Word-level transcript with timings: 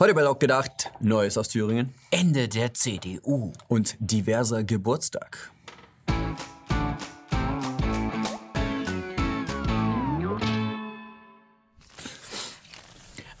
Heute 0.00 0.14
bei 0.14 0.22
Lok 0.22 0.38
gedacht, 0.38 0.92
Neues 1.00 1.36
aus 1.36 1.48
Thüringen 1.48 1.92
Ende 2.12 2.46
der 2.46 2.72
CDU. 2.72 3.52
und 3.66 3.96
diverser 3.98 4.62
Geburtstag. 4.62 5.50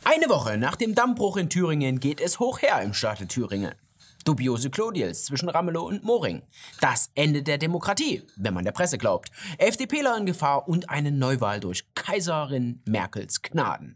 Eine 0.02 0.28
Woche 0.28 0.58
nach 0.58 0.74
dem 0.74 0.96
Dammbruch 0.96 1.36
in 1.36 1.48
Thüringen 1.48 2.00
geht 2.00 2.20
es 2.20 2.40
hoch 2.40 2.60
her 2.60 2.82
im 2.82 2.92
Staate 2.92 3.28
Thüringen. 3.28 3.76
Dubiose 4.24 4.68
Klodiels 4.70 5.26
zwischen 5.26 5.48
Ramelow 5.48 5.86
und 5.86 6.02
Moring. 6.02 6.42
Das 6.80 7.12
Ende 7.14 7.44
der 7.44 7.58
Demokratie, 7.58 8.26
wenn 8.36 8.54
man 8.54 8.64
der 8.64 8.72
Presse 8.72 8.98
glaubt. 8.98 9.30
FDPler 9.58 10.16
in 10.16 10.26
Gefahr 10.26 10.66
und 10.66 10.90
eine 10.90 11.12
Neuwahl 11.12 11.60
durch 11.60 11.84
Kaiserin 11.94 12.82
Merkels 12.84 13.42
Gnaden. 13.42 13.94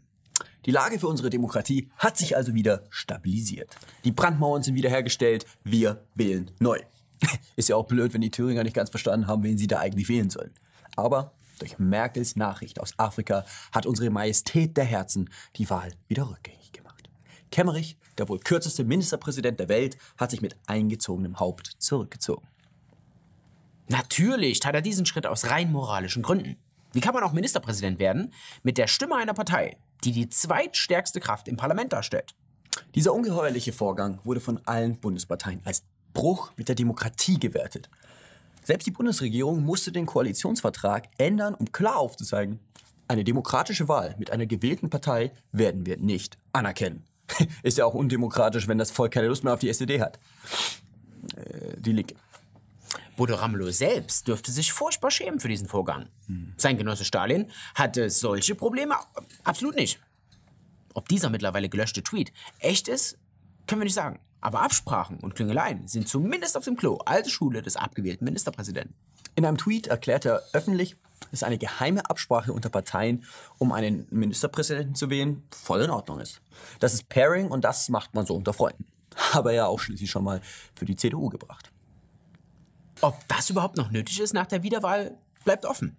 Die 0.65 0.71
Lage 0.71 0.97
für 0.97 1.07
unsere 1.07 1.29
Demokratie 1.29 1.89
hat 1.97 2.17
sich 2.17 2.37
also 2.37 2.53
wieder 2.53 2.83
stabilisiert. 2.89 3.75
Die 4.05 4.11
Brandmauern 4.11 4.63
sind 4.63 4.75
wiederhergestellt. 4.75 5.45
Wir 5.63 6.05
wählen 6.15 6.51
neu. 6.59 6.79
Ist 7.57 7.69
ja 7.69 7.75
auch 7.75 7.85
blöd, 7.85 8.13
wenn 8.13 8.21
die 8.21 8.31
Thüringer 8.31 8.63
nicht 8.63 8.75
ganz 8.75 8.89
verstanden 8.89 9.27
haben, 9.27 9.43
wen 9.43 9.57
sie 9.57 9.67
da 9.67 9.79
eigentlich 9.79 10.07
wählen 10.07 10.29
sollen. 10.29 10.51
Aber 10.95 11.33
durch 11.59 11.79
Merkels 11.79 12.35
Nachricht 12.35 12.79
aus 12.79 12.93
Afrika 12.97 13.45
hat 13.73 13.85
unsere 13.85 14.09
Majestät 14.09 14.77
der 14.77 14.85
Herzen 14.85 15.29
die 15.57 15.69
Wahl 15.69 15.91
wieder 16.07 16.29
rückgängig 16.29 16.71
gemacht. 16.71 17.09
Kemmerich, 17.51 17.97
der 18.17 18.29
wohl 18.29 18.39
kürzeste 18.39 18.83
Ministerpräsident 18.83 19.59
der 19.59 19.69
Welt, 19.69 19.97
hat 20.17 20.31
sich 20.31 20.41
mit 20.41 20.55
eingezogenem 20.65 21.39
Haupt 21.39 21.67
zurückgezogen. 21.77 22.47
Natürlich 23.89 24.59
tat 24.59 24.75
er 24.75 24.81
diesen 24.81 25.05
Schritt 25.05 25.27
aus 25.27 25.49
rein 25.49 25.71
moralischen 25.71 26.23
Gründen. 26.23 26.55
Wie 26.93 27.01
kann 27.01 27.13
man 27.13 27.23
auch 27.23 27.33
Ministerpräsident 27.33 27.99
werden 27.99 28.33
mit 28.63 28.77
der 28.77 28.87
Stimme 28.87 29.15
einer 29.15 29.33
Partei, 29.33 29.77
die 30.03 30.11
die 30.11 30.29
zweitstärkste 30.29 31.19
Kraft 31.19 31.47
im 31.47 31.57
Parlament 31.57 31.93
darstellt? 31.93 32.33
Dieser 32.95 33.13
ungeheuerliche 33.13 33.73
Vorgang 33.73 34.19
wurde 34.23 34.39
von 34.39 34.59
allen 34.65 34.99
Bundesparteien 34.99 35.61
als 35.63 35.83
Bruch 36.13 36.51
mit 36.57 36.67
der 36.67 36.75
Demokratie 36.75 37.39
gewertet. 37.39 37.89
Selbst 38.63 38.85
die 38.85 38.91
Bundesregierung 38.91 39.63
musste 39.63 39.91
den 39.91 40.05
Koalitionsvertrag 40.05 41.09
ändern, 41.17 41.53
um 41.53 41.71
klar 41.71 41.97
aufzuzeigen, 41.97 42.59
eine 43.07 43.23
demokratische 43.23 43.87
Wahl 43.87 44.15
mit 44.17 44.31
einer 44.31 44.45
gewählten 44.45 44.89
Partei 44.89 45.31
werden 45.51 45.85
wir 45.85 45.97
nicht 45.97 46.37
anerkennen. 46.53 47.03
Ist 47.63 47.77
ja 47.77 47.85
auch 47.85 47.93
undemokratisch, 47.93 48.67
wenn 48.67 48.77
das 48.77 48.91
Volk 48.91 49.11
keine 49.13 49.27
Lust 49.27 49.43
mehr 49.43 49.53
auf 49.53 49.59
die 49.59 49.69
SED 49.69 49.99
hat. 49.99 50.19
Äh, 51.35 51.79
die 51.79 51.91
Linke. 51.91 52.15
Bodo 53.15 53.35
Ramelow 53.35 53.71
selbst 53.71 54.27
dürfte 54.27 54.51
sich 54.51 54.73
furchtbar 54.73 55.11
schämen 55.11 55.39
für 55.39 55.47
diesen 55.47 55.67
Vorgang. 55.67 56.07
Sein 56.57 56.77
Genosse 56.77 57.05
Stalin 57.05 57.51
hatte 57.75 58.09
solche 58.09 58.55
Probleme 58.55 58.95
absolut 59.43 59.75
nicht. 59.75 59.99
Ob 60.93 61.07
dieser 61.09 61.29
mittlerweile 61.29 61.69
gelöschte 61.69 62.03
Tweet 62.03 62.31
echt 62.59 62.87
ist, 62.87 63.17
können 63.67 63.81
wir 63.81 63.85
nicht 63.85 63.93
sagen. 63.93 64.19
Aber 64.41 64.61
Absprachen 64.61 65.19
und 65.19 65.35
Klingeleien 65.35 65.87
sind 65.87 66.07
zumindest 66.07 66.57
auf 66.57 66.65
dem 66.65 66.75
Klo 66.75 66.97
alte 67.05 67.29
Schule 67.29 67.61
des 67.61 67.77
abgewählten 67.77 68.25
Ministerpräsidenten. 68.25 68.93
In 69.35 69.45
einem 69.45 69.57
Tweet 69.57 69.87
erklärt 69.87 70.25
er 70.25 70.43
öffentlich, 70.51 70.95
dass 71.31 71.43
eine 71.43 71.57
geheime 71.57 72.07
Absprache 72.09 72.51
unter 72.51 72.69
Parteien, 72.69 73.23
um 73.57 73.71
einen 73.71 74.05
Ministerpräsidenten 74.11 74.95
zu 74.95 75.09
wählen, 75.09 75.43
voll 75.51 75.81
in 75.81 75.89
Ordnung 75.89 76.19
ist. 76.19 76.41
Das 76.79 76.93
ist 76.93 77.09
Pairing 77.09 77.49
und 77.49 77.63
das 77.63 77.89
macht 77.89 78.13
man 78.13 78.25
so 78.25 78.35
unter 78.35 78.53
Freunden. 78.53 78.85
Aber 79.31 79.53
ja 79.53 79.65
auch 79.65 79.79
schließlich 79.79 80.11
schon 80.11 80.23
mal 80.23 80.41
für 80.75 80.85
die 80.85 80.95
CDU 80.95 81.29
gebracht. 81.29 81.72
Ob 83.03 83.19
das 83.27 83.49
überhaupt 83.49 83.75
noch 83.75 83.91
nötig 83.91 84.21
ist 84.21 84.33
nach 84.33 84.45
der 84.45 84.63
Wiederwahl, 84.63 85.17
bleibt 85.43 85.65
offen. 85.65 85.97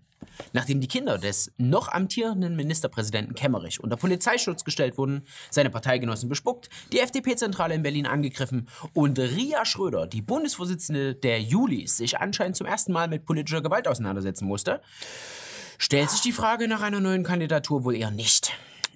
Nachdem 0.55 0.80
die 0.80 0.88
Kinder 0.88 1.19
des 1.19 1.52
noch 1.58 1.88
amtierenden 1.88 2.56
Ministerpräsidenten 2.56 3.34
Kemmerich 3.34 3.78
unter 3.78 3.98
Polizeischutz 3.98 4.64
gestellt 4.64 4.96
wurden, 4.96 5.27
seine 5.50 5.69
Parteigenossen 5.69 6.30
bespuckt, 6.30 6.70
die 6.92 7.00
FDP-Zentrale 7.00 7.74
in 7.74 7.83
Berlin 7.83 8.06
angegriffen 8.06 8.70
und 8.94 9.19
Ria 9.19 9.66
Schröder, 9.66 10.06
die 10.06 10.22
Bundesvorsitzende 10.22 11.14
der 11.14 11.42
Julis, 11.42 11.98
sich 11.98 12.20
anscheinend 12.20 12.56
zum 12.56 12.66
ersten 12.66 12.94
Mal 12.94 13.08
mit 13.08 13.27
politischer 13.27 13.61
Gewalt 13.61 13.86
auseinandersetzen 13.86 14.46
musste, 14.46 14.80
stellt 15.77 16.08
sich 16.08 16.23
die 16.23 16.33
Frage 16.33 16.68
nach 16.68 16.80
einer 16.80 17.01
neuen 17.01 17.23
Kandidatur 17.23 17.84
wohl 17.84 17.96
eher 17.96 18.12
nicht. 18.12 18.52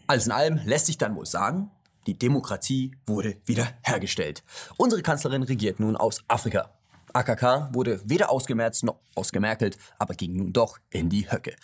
Alles 0.07 0.25
in 0.25 0.33
allem 0.33 0.61
lässt 0.65 0.87
sich 0.87 0.97
dann 0.97 1.15
wohl 1.15 1.27
sagen, 1.27 1.71
die 2.07 2.19
Demokratie 2.19 2.97
wurde 3.07 3.37
wieder 3.45 3.69
hergestellt. 3.83 4.43
Unsere 4.79 5.03
Kanzlerin 5.03 5.43
regiert 5.43 5.79
nun 5.79 5.95
aus 5.95 6.25
Afrika. 6.27 6.71
AKK 7.13 7.71
wurde 7.73 8.01
weder 8.05 8.31
ausgemerzt 8.31 8.85
noch 8.85 9.01
ausgemerkelt, 9.15 9.79
aber 9.99 10.15
ging 10.15 10.37
nun 10.37 10.53
doch 10.53 10.79
in 10.91 11.09
die 11.09 11.31
Höcke. 11.31 11.55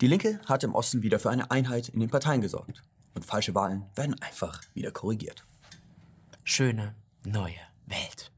Die 0.00 0.06
Linke 0.06 0.40
hat 0.46 0.64
im 0.64 0.74
Osten 0.74 1.02
wieder 1.02 1.18
für 1.18 1.30
eine 1.30 1.50
Einheit 1.50 1.88
in 1.88 2.00
den 2.00 2.10
Parteien 2.10 2.40
gesorgt. 2.40 2.82
Und 3.14 3.24
falsche 3.24 3.54
Wahlen 3.54 3.86
werden 3.94 4.14
einfach 4.20 4.60
wieder 4.74 4.90
korrigiert. 4.90 5.46
Schöne 6.44 6.94
neue 7.24 7.54
Welt. 7.86 8.30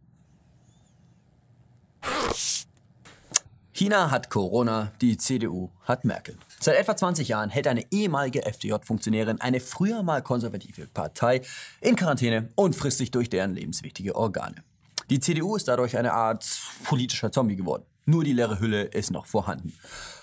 China 3.73 4.11
hat 4.11 4.29
Corona, 4.29 4.93
die 5.01 5.17
CDU 5.17 5.71
hat 5.85 6.05
Merkel. 6.05 6.37
Seit 6.59 6.77
etwa 6.77 6.97
20 6.97 7.29
Jahren 7.29 7.51
hält 7.51 7.69
eine 7.69 7.85
ehemalige 7.93 8.45
FDJ-Funktionärin 8.45 9.41
eine 9.41 9.61
früher 9.61 10.03
mal 10.03 10.23
konservative 10.23 10.87
Partei 10.89 11.43
in 11.81 11.95
Quarantäne 11.95 12.51
und 12.57 12.75
frisst 12.75 12.99
sich 12.99 13.13
durch 13.13 13.31
deren 13.31 13.55
lebenswichtige 13.55 14.17
Organe. 14.17 14.65
Die 15.11 15.21
CDU 15.21 15.57
ist 15.57 15.67
dadurch 15.69 15.97
eine 15.97 16.13
Art 16.13 16.47
politischer 16.85 17.33
Zombie 17.33 17.57
geworden. 17.57 17.85
Nur 18.05 18.25
die 18.25 18.35
leere 18.35 18.61
Hülle 18.61 18.83
ist 18.83 19.11
noch 19.11 19.25
vorhanden. 19.25 19.73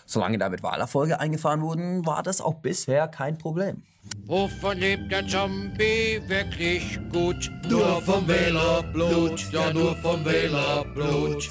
Solange 0.06 0.38
damit 0.38 0.62
Wahlerfolge 0.62 1.20
eingefahren 1.20 1.62
wurden, 1.62 2.06
war 2.06 2.22
das 2.22 2.40
auch 2.40 2.56
bisher 2.56 3.08
kein 3.08 3.40
Problem. 3.40 3.82
Wovon 4.26 4.78
lebt 4.78 5.12
der 5.12 5.28
Zombie 5.28 6.22
wirklich 6.28 7.00
gut? 7.12 7.52
Nur 7.68 8.00
vom 8.04 8.28
Wählerblut, 8.28 9.52
ja 9.52 9.74
nur 9.74 9.96
vom 9.98 10.24
Wählerblut. 10.24 11.50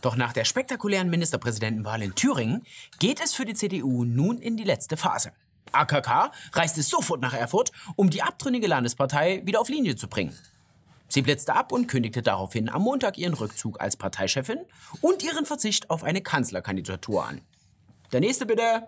Doch 0.00 0.14
nach 0.14 0.32
der 0.32 0.44
spektakulären 0.44 1.10
Ministerpräsidentenwahl 1.10 2.02
in 2.02 2.14
Thüringen 2.14 2.62
geht 3.00 3.20
es 3.20 3.34
für 3.34 3.44
die 3.44 3.54
CDU 3.54 4.04
nun 4.04 4.38
in 4.38 4.56
die 4.56 4.62
letzte 4.62 4.96
Phase. 4.96 5.32
AKK 5.72 6.30
reiste 6.52 6.82
sofort 6.84 7.20
nach 7.20 7.34
Erfurt, 7.34 7.72
um 7.96 8.10
die 8.10 8.22
abtrünnige 8.22 8.68
Landespartei 8.68 9.42
wieder 9.44 9.60
auf 9.60 9.68
Linie 9.68 9.96
zu 9.96 10.06
bringen. 10.06 10.32
Sie 11.08 11.22
blitzte 11.22 11.54
ab 11.54 11.72
und 11.72 11.86
kündigte 11.86 12.22
daraufhin 12.22 12.68
am 12.68 12.82
Montag 12.82 13.18
ihren 13.18 13.34
Rückzug 13.34 13.80
als 13.80 13.96
Parteichefin 13.96 14.58
und 15.00 15.22
ihren 15.22 15.46
Verzicht 15.46 15.90
auf 15.90 16.02
eine 16.02 16.20
Kanzlerkandidatur 16.20 17.24
an. 17.24 17.40
Der 18.12 18.20
nächste 18.20 18.46
bitte. 18.46 18.84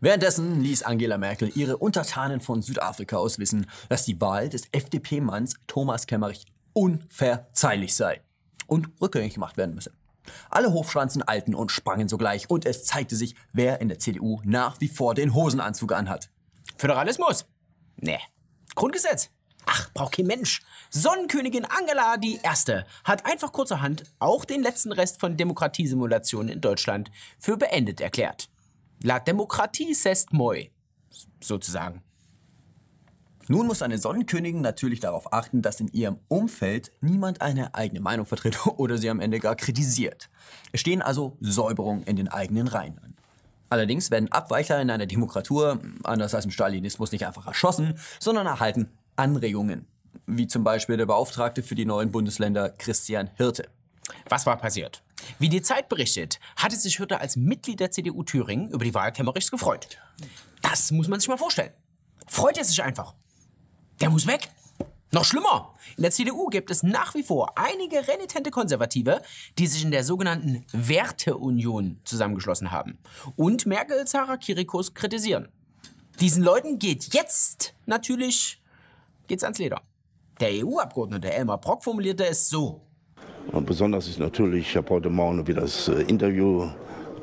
Währenddessen 0.00 0.60
ließ 0.62 0.82
Angela 0.82 1.18
Merkel 1.18 1.52
ihre 1.54 1.76
Untertanen 1.76 2.40
von 2.40 2.62
Südafrika 2.62 3.16
aus 3.16 3.38
wissen, 3.38 3.66
dass 3.88 4.04
die 4.04 4.20
Wahl 4.20 4.48
des 4.48 4.62
FDP-Manns 4.72 5.54
Thomas 5.66 6.06
Kemmerich 6.06 6.46
unverzeihlich 6.72 7.94
sei 7.94 8.22
und 8.66 8.88
rückgängig 9.00 9.34
gemacht 9.34 9.56
werden 9.56 9.74
müsse. 9.74 9.92
Alle 10.48 10.72
Hofschranzen 10.72 11.22
alten 11.22 11.54
und 11.54 11.70
sprangen 11.70 12.08
sogleich 12.08 12.48
und 12.48 12.64
es 12.64 12.84
zeigte 12.84 13.16
sich, 13.16 13.34
wer 13.52 13.80
in 13.80 13.88
der 13.88 13.98
CDU 13.98 14.40
nach 14.44 14.80
wie 14.80 14.88
vor 14.88 15.14
den 15.14 15.34
Hosenanzug 15.34 15.92
anhat. 15.92 16.30
Föderalismus? 16.76 17.46
Nee. 17.96 18.20
Grundgesetz? 18.74 19.30
Ach, 19.66 19.90
braucht 19.92 20.16
kein 20.16 20.26
Mensch. 20.26 20.62
Sonnenkönigin 20.90 21.64
Angela 21.64 22.16
die 22.16 22.40
Erste 22.42 22.86
hat 23.04 23.26
einfach 23.26 23.52
kurzerhand 23.52 24.04
auch 24.18 24.44
den 24.44 24.62
letzten 24.62 24.92
Rest 24.92 25.20
von 25.20 25.36
Demokratiesimulationen 25.36 26.48
in 26.48 26.60
Deutschland 26.60 27.10
für 27.38 27.56
beendet 27.56 28.00
erklärt. 28.00 28.48
La 29.02 29.18
Demokratie 29.18 29.94
c'est 29.94 30.26
moi. 30.32 30.70
Sozusagen. 31.40 32.02
Nun 33.48 33.66
muss 33.66 33.82
eine 33.82 33.98
Sonnenkönigin 33.98 34.60
natürlich 34.60 35.00
darauf 35.00 35.32
achten, 35.32 35.60
dass 35.60 35.80
in 35.80 35.88
ihrem 35.88 36.20
Umfeld 36.28 36.92
niemand 37.00 37.40
eine 37.40 37.74
eigene 37.74 38.00
Meinung 38.00 38.24
vertritt 38.24 38.64
oder 38.76 38.96
sie 38.96 39.10
am 39.10 39.18
Ende 39.18 39.40
gar 39.40 39.56
kritisiert. 39.56 40.30
Es 40.70 40.80
stehen 40.80 41.02
also 41.02 41.36
Säuberungen 41.40 42.04
in 42.04 42.14
den 42.14 42.28
eigenen 42.28 42.68
Reihen 42.68 42.98
an. 42.98 43.16
Allerdings 43.68 44.10
werden 44.10 44.30
Abweichler 44.30 44.80
in 44.80 44.90
einer 44.90 45.06
Demokratur, 45.06 45.80
anders 46.04 46.34
als 46.34 46.44
im 46.44 46.50
Stalinismus, 46.50 47.12
nicht 47.12 47.26
einfach 47.26 47.46
erschossen, 47.46 47.98
sondern 48.18 48.46
erhalten 48.46 48.88
Anregungen. 49.20 49.86
Wie 50.26 50.46
zum 50.46 50.64
Beispiel 50.64 50.96
der 50.96 51.04
Beauftragte 51.04 51.62
für 51.62 51.74
die 51.74 51.84
neuen 51.84 52.10
Bundesländer 52.10 52.70
Christian 52.70 53.28
Hirte. 53.36 53.68
Was 54.30 54.46
war 54.46 54.56
passiert? 54.56 55.02
Wie 55.38 55.50
die 55.50 55.60
Zeit 55.60 55.90
berichtet, 55.90 56.40
hatte 56.56 56.76
sich 56.76 56.98
Hürte 56.98 57.20
als 57.20 57.36
Mitglied 57.36 57.80
der 57.80 57.90
CDU 57.90 58.22
Thüringen 58.22 58.70
über 58.70 58.82
die 58.82 58.94
Wahl 58.94 59.12
Kemmerichs 59.12 59.50
gefreut. 59.50 59.98
Das 60.62 60.90
muss 60.90 61.08
man 61.08 61.20
sich 61.20 61.28
mal 61.28 61.36
vorstellen. 61.36 61.72
Freut 62.26 62.56
er 62.56 62.64
sich 62.64 62.82
einfach. 62.82 63.14
Der 64.00 64.08
muss 64.08 64.26
weg. 64.26 64.48
Noch 65.12 65.26
schlimmer. 65.26 65.74
In 65.98 66.04
der 66.04 66.12
CDU 66.12 66.46
gibt 66.46 66.70
es 66.70 66.82
nach 66.82 67.14
wie 67.14 67.22
vor 67.22 67.58
einige 67.58 68.08
renitente 68.08 68.50
Konservative, 68.50 69.20
die 69.58 69.66
sich 69.66 69.84
in 69.84 69.90
der 69.90 70.04
sogenannten 70.04 70.64
Werteunion 70.72 72.00
zusammengeschlossen 72.04 72.70
haben 72.70 72.98
und 73.36 73.66
Merkel 73.66 74.06
Sarah 74.06 74.38
Kirikos 74.38 74.94
kritisieren. 74.94 75.48
Diesen 76.20 76.42
Leuten 76.42 76.78
geht 76.78 77.12
jetzt 77.12 77.74
natürlich 77.86 78.59
geht's 79.30 79.44
ans 79.44 79.58
Leder. 79.58 79.80
Der 80.40 80.50
EU-Abgeordnete 80.50 81.32
Elmar 81.32 81.58
Brock 81.58 81.84
formulierte 81.84 82.26
es 82.26 82.48
so. 82.48 82.80
Und 83.52 83.64
besonders 83.64 84.08
ist 84.08 84.18
natürlich, 84.18 84.70
ich 84.70 84.76
habe 84.76 84.90
heute 84.90 85.08
Morgen 85.08 85.46
wieder 85.46 85.62
das 85.62 85.88
äh, 85.88 86.02
Interview 86.02 86.68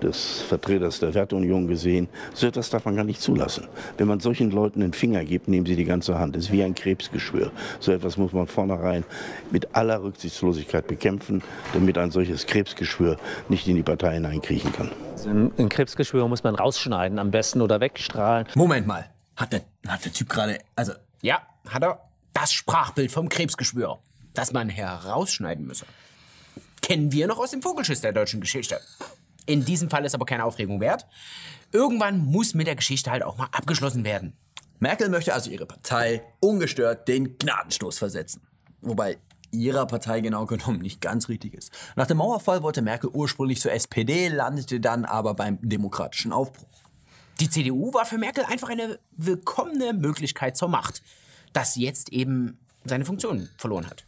des 0.02 0.42
Vertreters 0.42 1.00
der 1.00 1.14
Werteunion 1.14 1.68
gesehen. 1.68 2.08
So 2.34 2.48
etwas 2.48 2.70
darf 2.70 2.86
man 2.86 2.96
gar 2.96 3.04
nicht 3.04 3.20
zulassen. 3.20 3.68
Wenn 3.98 4.08
man 4.08 4.20
solchen 4.20 4.52
Leuten 4.52 4.80
den 4.80 4.94
Finger 4.94 5.26
gibt, 5.26 5.48
nehmen 5.48 5.66
sie 5.66 5.76
die 5.76 5.86
ganze 5.86 6.18
Hand. 6.20 6.36
Das 6.36 6.46
ist 6.46 6.52
wie 6.52 6.64
ein 6.64 6.76
Krebsgeschwür. 6.76 7.52
So 7.80 7.92
etwas 7.92 8.16
muss 8.18 8.32
man 8.32 8.48
vornherein 8.48 9.04
mit 9.52 9.76
aller 9.76 10.02
Rücksichtslosigkeit 10.04 10.88
bekämpfen, 10.88 11.42
damit 11.74 11.98
ein 11.98 12.12
solches 12.12 12.46
Krebsgeschwür 12.46 13.18
nicht 13.50 13.68
in 13.68 13.76
die 13.76 13.84
Partei 13.84 14.14
hineinkriechen 14.14 14.72
kann. 14.72 14.92
Also 15.14 15.30
ein 15.30 15.70
Krebsgeschwür 15.70 16.28
muss 16.28 16.44
man 16.44 16.56
rausschneiden 16.56 17.20
am 17.20 17.32
besten 17.32 17.62
oder 17.62 17.82
wegstrahlen. 17.82 18.48
Moment 18.56 18.88
mal. 18.88 19.10
Hat 19.36 19.54
der, 19.54 19.62
hat 19.88 20.04
der 20.06 20.14
Typ 20.14 20.30
gerade. 20.30 20.60
Also, 20.76 20.94
Ja, 21.22 21.42
hat 21.68 21.84
er. 21.84 22.02
Das 22.34 22.54
Sprachbild 22.54 23.12
vom 23.12 23.30
Krebsgeschwür, 23.30 24.00
das 24.34 24.54
man 24.54 24.70
herausschneiden 24.70 25.66
müsse. 25.66 25.86
Kennen 26.82 27.12
wir 27.12 27.28
noch 27.28 27.40
aus 27.40 27.52
dem 27.52 27.62
Vogelschiss 27.62 28.02
der 28.02 28.14
deutschen 28.14 28.42
Geschichte. 28.42 28.80
In 29.48 29.66
diesem 29.66 29.90
Fall 29.90 30.06
ist 30.06 30.14
aber 30.14 30.26
keine 30.26 30.46
Aufregung 30.46 30.80
wert. 30.80 31.08
Irgendwann 31.72 32.20
muss 32.20 32.54
mit 32.54 32.68
der 32.68 32.76
Geschichte 32.76 33.10
halt 33.10 33.24
auch 33.24 33.38
mal 33.38 33.50
abgeschlossen 33.52 34.06
werden. 34.06 34.38
Merkel 34.80 35.10
möchte 35.10 35.34
also 35.34 35.50
ihre 35.50 35.66
Partei 35.66 36.22
ungestört 36.40 37.08
den 37.08 37.38
Gnadenstoß 37.40 37.98
versetzen. 37.98 38.42
Wobei 38.82 39.18
ihrer 39.52 39.88
Partei 39.88 40.22
genau 40.22 40.46
genommen 40.46 40.80
nicht 40.80 41.02
ganz 41.02 41.30
richtig 41.30 41.54
ist. 41.56 41.72
Nach 41.96 42.08
dem 42.08 42.18
Mauerfall 42.18 42.62
wollte 42.62 42.82
Merkel 42.82 43.10
ursprünglich 43.10 43.60
zur 43.60 43.72
SPD, 43.72 44.28
landete 44.28 44.80
dann 44.80 45.06
aber 45.06 45.34
beim 45.34 45.58
demokratischen 45.62 46.32
Aufbruch. 46.32 46.87
Die 47.40 47.50
CDU 47.50 47.94
war 47.94 48.06
für 48.06 48.18
Merkel 48.18 48.44
einfach 48.46 48.70
eine 48.70 49.00
willkommene 49.12 49.94
Möglichkeit 49.94 50.58
zur 50.58 50.70
Macht, 50.70 51.04
das 51.54 51.76
jetzt 51.76 52.12
eben 52.12 52.58
seine 52.84 53.06
Funktion 53.06 53.50
verloren 53.58 53.88
hat. 53.88 54.06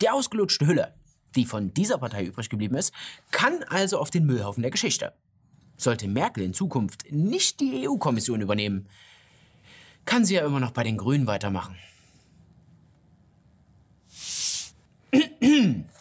Die 0.00 0.08
ausgelutschte 0.08 0.66
Hülle, 0.66 0.94
die 1.34 1.44
von 1.44 1.74
dieser 1.74 1.98
Partei 1.98 2.24
übrig 2.24 2.48
geblieben 2.48 2.76
ist, 2.76 2.92
kann 3.30 3.62
also 3.64 3.98
auf 3.98 4.10
den 4.10 4.24
Müllhaufen 4.24 4.62
der 4.62 4.70
Geschichte. 4.70 5.12
Sollte 5.76 6.08
Merkel 6.08 6.42
in 6.42 6.54
Zukunft 6.54 7.04
nicht 7.10 7.60
die 7.60 7.86
EU-Kommission 7.86 8.40
übernehmen, 8.40 8.88
kann 10.06 10.24
sie 10.24 10.36
ja 10.36 10.46
immer 10.46 10.60
noch 10.60 10.70
bei 10.70 10.84
den 10.84 10.96
Grünen 10.96 11.26
weitermachen. 11.26 11.76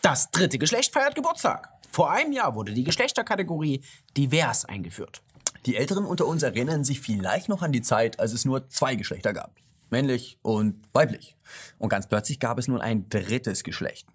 Das 0.02 0.32
dritte 0.32 0.58
Geschlecht 0.58 0.94
feiert 0.94 1.16
Geburtstag. 1.16 1.70
Vor 1.92 2.12
einem 2.12 2.32
Jahr 2.32 2.56
wurde 2.56 2.74
die 2.74 2.84
Geschlechterkategorie 2.84 3.82
divers 4.16 4.66
eingeführt. 4.66 5.22
Die 5.66 5.76
Älteren 5.76 6.06
unter 6.06 6.26
uns 6.26 6.44
erinnern 6.44 6.84
sich 6.84 7.02
vielleicht 7.02 7.50
noch 7.50 7.62
an 7.62 7.72
die 7.72 7.82
Zeit, 7.82 8.20
als 8.20 8.34
es 8.34 8.46
nur 8.46 8.70
zwei 8.70 8.96
Geschlechter 8.96 9.34
gab. 9.34 9.56
Männlich 9.90 10.38
und 10.42 10.82
weiblich. 10.94 11.36
Und 11.78 11.90
ganz 11.90 12.08
plötzlich 12.08 12.40
gab 12.40 12.58
es 12.58 12.68
nun 12.68 12.82
ein 12.82 13.10
drittes 13.10 13.64
Geschlecht. 13.64 14.08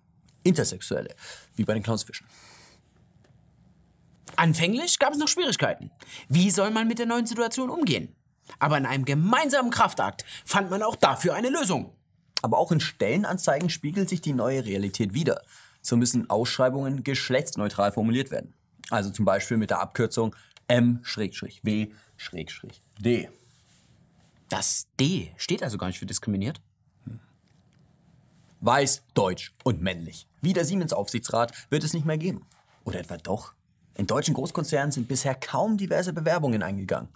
Intersexuelle. 0.43 1.15
Wie 1.57 1.65
bei 1.65 1.75
den 1.75 1.83
Clownsfischen. 1.83 2.27
Anfänglich 4.37 4.99
gab 4.99 5.13
es 5.13 5.19
noch 5.19 5.29
Schwierigkeiten. 5.29 5.91
Wie 6.29 6.51
soll 6.51 6.71
man 6.71 6.89
mit 6.89 6.99
der 6.99 7.07
neuen 7.07 7.27
Situation 7.27 7.71
umgehen? 7.71 8.15
Aber 8.59 8.77
in 8.77 8.87
einem 8.87 9.05
gemeinsamen 9.05 9.71
Kraftakt 9.71 10.25
fand 10.45 10.71
man 10.71 10.83
auch 10.83 10.97
dafür 10.97 11.35
eine 11.35 11.49
Lösung. 11.49 11.95
Aber 12.43 12.59
auch 12.59 12.73
in 12.73 12.81
Stellenanzeigen 12.81 13.71
spiegelt 13.71 14.09
sich 14.09 14.21
die 14.21 14.33
neue 14.33 14.65
Realität 14.65 15.15
wider. 15.15 15.43
So 15.81 15.97
müssen 15.97 16.29
Ausschreibungen 16.29 17.05
geschlechtsneutral 17.05 17.93
formuliert 17.93 18.31
werden. 18.31 18.55
Also 18.91 19.11
zum 19.11 19.25
Beispiel 19.25 19.57
mit 19.57 19.71
der 19.71 19.81
Abkürzung 19.81 20.35
M-W-D. 20.73 21.91
Das 24.49 24.87
D 24.99 25.33
steht 25.37 25.63
also 25.63 25.77
gar 25.77 25.89
nicht 25.89 25.99
für 25.99 26.07
diskriminiert. 26.07 26.63
Weiß, 28.61 29.03
deutsch 29.13 29.55
und 29.65 29.83
männlich. 29.83 30.27
Wie 30.41 30.55
der 30.55 30.65
Siemens-Aufsichtsrat 30.65 31.53
wird 31.69 31.85
es 31.85 31.93
nicht 31.93 32.07
mehr 32.07 32.17
geben. 32.17 32.47
Oder 32.85 33.01
etwa 33.01 33.19
doch? 33.19 33.53
In 33.99 34.07
deutschen 34.07 34.33
Großkonzernen 34.33 34.93
sind 34.93 35.09
bisher 35.09 35.35
kaum 35.35 35.77
diverse 35.77 36.15
Bewerbungen 36.15 36.63
eingegangen. 36.63 37.11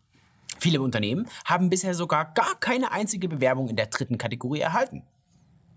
Viele 0.59 0.83
Unternehmen 0.83 1.27
haben 1.47 1.71
bisher 1.71 1.95
sogar 1.95 2.35
gar 2.35 2.61
keine 2.61 2.93
einzige 2.93 3.27
Bewerbung 3.27 3.71
in 3.71 3.77
der 3.77 3.87
dritten 3.87 4.19
Kategorie 4.19 4.61
erhalten. 4.61 5.03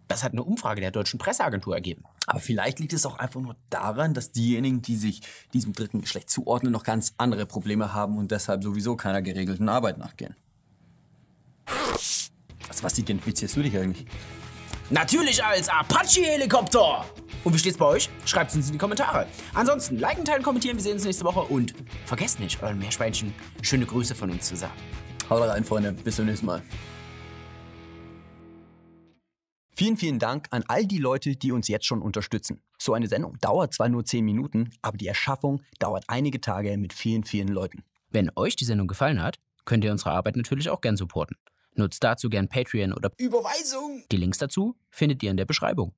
Das 0.09 0.23
hat 0.23 0.33
eine 0.33 0.43
Umfrage 0.43 0.81
der 0.81 0.89
deutschen 0.89 1.19
Presseagentur 1.19 1.75
ergeben. 1.75 2.03
Aber 2.25 2.39
vielleicht 2.39 2.79
liegt 2.79 2.93
es 2.93 3.05
auch 3.05 3.19
einfach 3.19 3.39
nur 3.39 3.55
daran, 3.69 4.15
dass 4.15 4.31
diejenigen, 4.31 4.81
die 4.81 4.97
sich 4.97 5.21
diesem 5.53 5.73
dritten 5.73 6.01
Geschlecht 6.01 6.31
zuordnen, 6.31 6.73
noch 6.73 6.83
ganz 6.83 7.13
andere 7.17 7.45
Probleme 7.45 7.93
haben 7.93 8.17
und 8.17 8.31
deshalb 8.31 8.63
sowieso 8.63 8.95
keiner 8.95 9.21
geregelten 9.21 9.69
Arbeit 9.69 9.99
nachgehen. 9.99 10.35
Also 12.67 12.83
was 12.83 12.97
identifizierst 12.97 13.55
du 13.55 13.61
dich 13.61 13.77
eigentlich? 13.77 14.07
Natürlich 14.89 15.43
als 15.43 15.69
Apache-Helikopter! 15.69 17.05
Und 17.43 17.53
wie 17.53 17.59
steht's 17.59 17.77
bei 17.77 17.85
euch? 17.85 18.09
Schreibt 18.25 18.49
es 18.49 18.57
uns 18.57 18.65
in 18.65 18.73
die 18.73 18.79
Kommentare. 18.79 19.27
Ansonsten 19.53 19.99
liken, 19.99 20.25
teilen, 20.25 20.41
kommentieren. 20.41 20.75
Wir 20.77 20.83
sehen 20.83 20.93
uns 20.93 21.05
nächste 21.05 21.23
Woche 21.23 21.41
und 21.41 21.75
vergesst 22.05 22.39
nicht, 22.39 22.61
euren 22.63 22.79
Meerschweinchen 22.79 23.31
schöne 23.61 23.85
Grüße 23.85 24.15
von 24.15 24.31
uns 24.31 24.47
zu 24.47 24.55
sagen. 24.55 24.73
Haut 25.29 25.47
rein, 25.47 25.63
Freunde. 25.63 25.91
Bis 25.93 26.15
zum 26.15 26.25
nächsten 26.25 26.47
Mal. 26.47 26.63
Vielen, 29.79 29.95
vielen 29.95 30.19
Dank 30.19 30.47
an 30.49 30.65
all 30.67 30.85
die 30.85 30.97
Leute, 30.97 31.37
die 31.37 31.53
uns 31.53 31.69
jetzt 31.69 31.85
schon 31.85 32.01
unterstützen. 32.01 32.61
So 32.77 32.95
eine 32.95 33.07
Sendung 33.07 33.37
dauert 33.39 33.73
zwar 33.73 33.87
nur 33.87 34.03
10 34.03 34.25
Minuten, 34.25 34.71
aber 34.81 34.97
die 34.97 35.07
Erschaffung 35.07 35.61
dauert 35.79 36.03
einige 36.09 36.41
Tage 36.41 36.77
mit 36.77 36.91
vielen, 36.91 37.23
vielen 37.23 37.47
Leuten. 37.47 37.85
Wenn 38.09 38.29
euch 38.35 38.57
die 38.57 38.65
Sendung 38.65 38.87
gefallen 38.87 39.23
hat, 39.23 39.39
könnt 39.63 39.85
ihr 39.85 39.93
unsere 39.93 40.11
Arbeit 40.11 40.35
natürlich 40.35 40.69
auch 40.69 40.81
gern 40.81 40.97
supporten. 40.97 41.37
Nutzt 41.75 42.03
dazu 42.03 42.29
gern 42.29 42.49
Patreon 42.49 42.91
oder 42.91 43.09
Überweisung! 43.17 44.03
die 44.11 44.17
Links 44.17 44.37
dazu 44.37 44.75
findet 44.89 45.23
ihr 45.23 45.31
in 45.31 45.37
der 45.37 45.45
Beschreibung. 45.45 45.93